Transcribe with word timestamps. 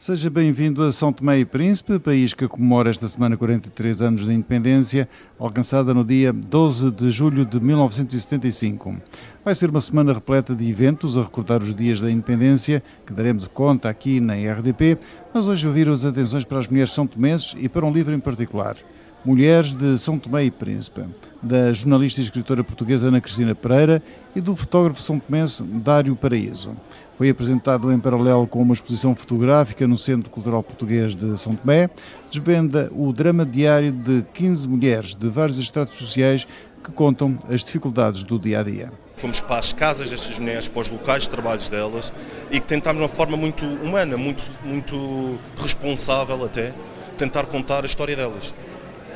Seja 0.00 0.30
bem-vindo 0.30 0.82
a 0.82 0.90
São 0.90 1.12
Tomé 1.12 1.40
e 1.40 1.44
Príncipe, 1.44 1.98
país 1.98 2.32
que 2.32 2.48
comemora 2.48 2.88
esta 2.88 3.06
semana 3.06 3.36
43 3.36 4.00
anos 4.00 4.24
de 4.24 4.32
independência, 4.32 5.06
alcançada 5.38 5.92
no 5.92 6.02
dia 6.02 6.32
12 6.32 6.90
de 6.90 7.10
julho 7.10 7.44
de 7.44 7.60
1975. 7.60 8.96
Vai 9.44 9.54
ser 9.54 9.68
uma 9.68 9.78
semana 9.78 10.14
repleta 10.14 10.56
de 10.56 10.70
eventos 10.70 11.18
a 11.18 11.22
recordar 11.22 11.60
os 11.60 11.74
dias 11.74 12.00
da 12.00 12.10
independência, 12.10 12.82
que 13.06 13.12
daremos 13.12 13.46
conta 13.48 13.90
aqui 13.90 14.20
na 14.20 14.32
RDP, 14.32 14.96
mas 15.34 15.46
hoje 15.46 15.68
ouviram 15.68 15.92
as 15.92 16.06
atenções 16.06 16.46
para 16.46 16.56
as 16.56 16.66
mulheres 16.66 16.92
são 16.92 17.06
tomenses 17.06 17.54
e 17.58 17.68
para 17.68 17.84
um 17.84 17.92
livro 17.92 18.14
em 18.14 18.20
particular. 18.20 18.78
Mulheres 19.22 19.76
de 19.76 19.98
São 19.98 20.18
Tomé 20.18 20.44
e 20.44 20.50
Príncipe, 20.50 21.04
da 21.42 21.74
jornalista 21.74 22.22
e 22.22 22.24
escritora 22.24 22.64
portuguesa 22.64 23.08
Ana 23.08 23.20
Cristina 23.20 23.54
Pereira 23.54 24.02
e 24.34 24.40
do 24.40 24.56
fotógrafo 24.56 25.02
são 25.02 25.18
tomense 25.18 25.62
Dário 25.62 26.16
Paraíso. 26.16 26.74
Foi 27.18 27.28
apresentado 27.28 27.92
em 27.92 28.00
paralelo 28.00 28.46
com 28.46 28.62
uma 28.62 28.72
exposição 28.72 29.14
fotográfica 29.14 29.86
no 29.86 29.98
Centro 29.98 30.30
Cultural 30.30 30.62
Português 30.62 31.14
de 31.14 31.38
São 31.38 31.54
Tomé, 31.54 31.90
desvenda 32.30 32.90
o 32.94 33.12
drama 33.12 33.44
diário 33.44 33.92
de 33.92 34.24
15 34.32 34.66
mulheres 34.66 35.14
de 35.14 35.28
vários 35.28 35.58
estratos 35.58 35.98
sociais 35.98 36.48
que 36.82 36.90
contam 36.90 37.38
as 37.50 37.62
dificuldades 37.62 38.24
do 38.24 38.38
dia 38.38 38.60
a 38.60 38.62
dia. 38.62 38.90
Fomos 39.18 39.38
para 39.38 39.58
as 39.58 39.70
casas 39.70 40.08
destas 40.08 40.38
mulheres, 40.38 40.66
para 40.66 40.80
os 40.80 40.88
locais 40.88 41.24
de 41.24 41.30
trabalhos 41.30 41.68
delas 41.68 42.10
e 42.50 42.58
que 42.58 42.66
tentámos 42.66 43.00
de 43.00 43.02
uma 43.06 43.14
forma 43.14 43.36
muito 43.36 43.66
humana, 43.66 44.16
muito, 44.16 44.42
muito 44.64 45.38
responsável 45.58 46.42
até, 46.42 46.72
tentar 47.18 47.44
contar 47.44 47.82
a 47.82 47.86
história 47.86 48.16
delas 48.16 48.54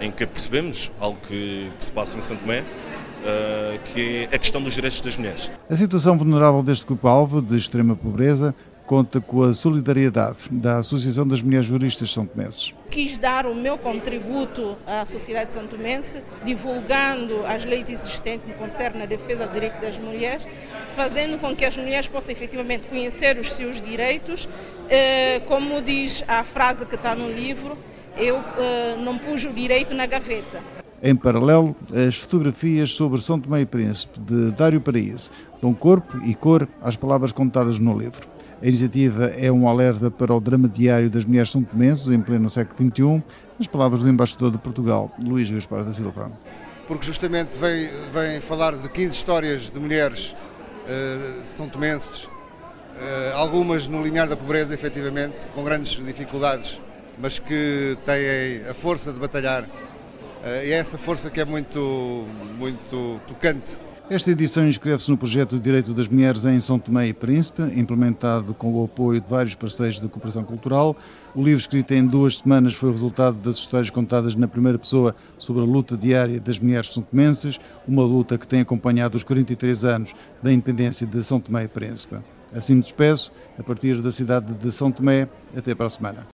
em 0.00 0.10
que 0.10 0.26
percebemos 0.26 0.90
algo 1.00 1.18
que, 1.26 1.70
que 1.78 1.84
se 1.84 1.92
passa 1.92 2.18
em 2.18 2.20
Santo 2.20 2.40
Tomé, 2.40 2.60
uh, 2.60 3.78
que 3.92 4.28
é 4.30 4.34
a 4.34 4.38
questão 4.38 4.62
dos 4.62 4.74
direitos 4.74 5.00
das 5.00 5.16
mulheres. 5.16 5.50
A 5.68 5.76
situação 5.76 6.16
vulnerável 6.16 6.62
deste 6.62 6.86
grupo-alvo 6.86 7.40
de 7.40 7.56
extrema 7.56 7.94
pobreza 7.94 8.54
conta 8.86 9.20
com 9.20 9.42
a 9.42 9.54
solidariedade 9.54 10.48
da 10.50 10.78
Associação 10.78 11.26
das 11.26 11.42
Mulheres 11.42 11.66
Juristas 11.66 12.10
São 12.10 12.26
Tomenses. 12.26 12.74
Quis 12.90 13.16
dar 13.16 13.46
o 13.46 13.54
meu 13.54 13.78
contributo 13.78 14.76
à 14.86 15.04
sociedade 15.06 15.54
são 15.54 15.66
tomense, 15.66 16.22
divulgando 16.44 17.46
as 17.46 17.64
leis 17.64 17.88
existentes 17.88 18.46
no 18.46 18.54
concerne 18.54 19.02
à 19.02 19.06
defesa 19.06 19.46
do 19.46 19.52
direito 19.52 19.80
das 19.80 19.98
mulheres, 19.98 20.46
fazendo 20.94 21.38
com 21.38 21.54
que 21.56 21.64
as 21.64 21.76
mulheres 21.76 22.08
possam 22.08 22.32
efetivamente 22.32 22.88
conhecer 22.88 23.38
os 23.38 23.52
seus 23.52 23.80
direitos, 23.80 24.48
eh, 24.88 25.40
como 25.46 25.80
diz 25.80 26.22
a 26.28 26.44
frase 26.44 26.84
que 26.84 26.94
está 26.94 27.14
no 27.14 27.30
livro, 27.30 27.78
eu 28.16 28.36
uh, 28.36 29.02
não 29.02 29.18
pus 29.18 29.44
o 29.44 29.52
direito 29.52 29.94
na 29.94 30.06
gaveta. 30.06 30.81
Em 31.04 31.16
paralelo, 31.16 31.74
as 32.06 32.14
fotografias 32.14 32.92
sobre 32.92 33.20
São 33.20 33.40
Tomé 33.40 33.62
e 33.62 33.66
Príncipe, 33.66 34.20
de 34.20 34.52
Dário 34.52 34.80
Paraíso, 34.80 35.28
dão 35.60 35.74
corpo 35.74 36.16
e 36.24 36.32
cor 36.32 36.68
às 36.80 36.94
palavras 36.94 37.32
contadas 37.32 37.80
no 37.80 37.98
livro. 37.98 38.28
A 38.62 38.68
iniciativa 38.68 39.24
é 39.36 39.50
um 39.50 39.68
alerta 39.68 40.12
para 40.12 40.32
o 40.32 40.40
drama 40.40 40.68
diário 40.68 41.10
das 41.10 41.24
mulheres 41.24 41.50
são 41.50 41.66
em 42.12 42.20
pleno 42.20 42.48
século 42.48 42.88
XXI, 42.88 43.22
nas 43.58 43.66
palavras 43.66 44.00
do 44.00 44.08
embaixador 44.08 44.52
de 44.52 44.58
Portugal, 44.58 45.10
Luís 45.20 45.50
Gaspar 45.50 45.82
da 45.82 45.92
Silva. 45.92 46.30
Porque 46.86 47.04
justamente 47.04 47.58
vem, 47.58 47.90
vem 48.14 48.40
falar 48.40 48.76
de 48.76 48.88
15 48.88 49.12
histórias 49.12 49.72
de 49.72 49.80
mulheres 49.80 50.36
uh, 50.86 51.42
são 51.44 51.68
tomenses, 51.68 52.24
uh, 52.24 52.28
algumas 53.34 53.88
no 53.88 54.00
limiar 54.04 54.28
da 54.28 54.36
pobreza, 54.36 54.72
efetivamente, 54.72 55.48
com 55.52 55.64
grandes 55.64 55.90
dificuldades 56.04 56.78
mas 57.18 57.38
que 57.38 57.96
têm 58.04 58.68
a 58.68 58.74
força 58.74 59.12
de 59.12 59.18
batalhar. 59.18 59.64
Eh, 60.44 60.68
e 60.68 60.72
é 60.72 60.76
essa 60.76 60.98
força 60.98 61.30
que 61.30 61.40
é 61.40 61.44
muito, 61.44 62.26
muito 62.58 63.20
tocante. 63.28 63.78
Esta 64.10 64.30
edição 64.30 64.66
inscreve-se 64.66 65.10
no 65.10 65.16
projeto 65.16 65.56
de 65.56 65.62
Direito 65.62 65.94
das 65.94 66.08
Mulheres 66.08 66.44
em 66.44 66.58
São 66.60 66.78
Tomé 66.78 67.06
e 67.06 67.14
Príncipe, 67.14 67.62
implementado 67.62 68.52
com 68.52 68.70
o 68.74 68.84
apoio 68.84 69.20
de 69.20 69.26
vários 69.26 69.54
parceiros 69.54 70.00
de 70.00 70.08
cooperação 70.08 70.44
cultural. 70.44 70.96
O 71.34 71.42
livro, 71.42 71.58
escrito 71.58 71.94
em 71.94 72.04
duas 72.04 72.38
semanas, 72.38 72.74
foi 72.74 72.90
o 72.90 72.92
resultado 72.92 73.36
das 73.36 73.56
histórias 73.56 73.88
contadas 73.88 74.34
na 74.34 74.46
primeira 74.48 74.78
pessoa 74.78 75.14
sobre 75.38 75.62
a 75.62 75.64
luta 75.64 75.96
diária 75.96 76.38
das 76.38 76.58
mulheres 76.58 76.92
são 76.92 77.02
tomenses, 77.02 77.58
uma 77.88 78.02
luta 78.02 78.36
que 78.36 78.46
tem 78.46 78.60
acompanhado 78.60 79.16
os 79.16 79.22
43 79.22 79.84
anos 79.84 80.14
da 80.42 80.52
independência 80.52 81.06
de 81.06 81.22
São 81.22 81.40
Tomé 81.40 81.64
e 81.64 81.68
Príncipe. 81.68 82.16
Assim 82.54 82.74
me 82.74 82.82
despeço, 82.82 83.32
a 83.58 83.62
partir 83.62 84.02
da 84.02 84.12
cidade 84.12 84.52
de 84.52 84.72
São 84.72 84.92
Tomé. 84.92 85.26
Até 85.56 85.74
para 85.74 85.86
a 85.86 85.90
semana. 85.90 86.26